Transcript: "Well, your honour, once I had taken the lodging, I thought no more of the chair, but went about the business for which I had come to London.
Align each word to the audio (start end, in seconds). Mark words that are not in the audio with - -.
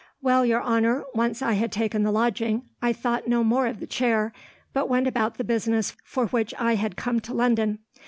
"Well, 0.19 0.43
your 0.47 0.63
honour, 0.63 1.03
once 1.13 1.43
I 1.43 1.53
had 1.53 1.71
taken 1.71 2.01
the 2.01 2.11
lodging, 2.11 2.63
I 2.81 2.91
thought 2.91 3.27
no 3.27 3.43
more 3.43 3.67
of 3.67 3.79
the 3.79 3.85
chair, 3.85 4.33
but 4.73 4.89
went 4.89 5.05
about 5.05 5.37
the 5.37 5.43
business 5.43 5.95
for 6.03 6.25
which 6.29 6.55
I 6.57 6.73
had 6.73 6.95
come 6.95 7.19
to 7.19 7.35
London. 7.35 7.77